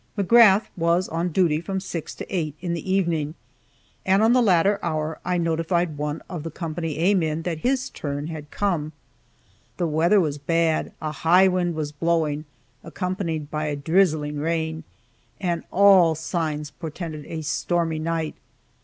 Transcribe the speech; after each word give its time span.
McGrath 0.17 0.63
was 0.75 1.07
on 1.07 1.29
duty 1.31 1.61
from 1.61 1.79
6 1.79 2.15
to 2.15 2.25
8 2.35 2.55
in 2.59 2.73
the 2.73 2.91
evening, 2.91 3.35
and 4.03 4.23
at 4.23 4.33
the 4.33 4.41
latter 4.41 4.79
hour 4.81 5.19
I 5.23 5.37
notified 5.37 5.95
one 5.95 6.23
of 6.27 6.41
the 6.41 6.49
Co. 6.49 6.73
A 6.81 7.13
men 7.13 7.43
that 7.43 7.59
his 7.59 7.87
turn 7.91 8.25
had 8.25 8.49
come. 8.49 8.93
The 9.77 9.85
weather 9.85 10.19
was 10.19 10.39
bad, 10.39 10.91
a 11.03 11.11
high 11.11 11.47
wind 11.47 11.75
was 11.75 11.91
blowing, 11.91 12.45
accompanied 12.83 13.51
by 13.51 13.65
a 13.65 13.75
drizzling 13.75 14.39
rain, 14.39 14.85
and 15.39 15.65
all 15.69 16.15
signs 16.15 16.71
portended 16.71 17.23
a 17.27 17.43
stormy 17.43 17.99
night. 17.99 18.33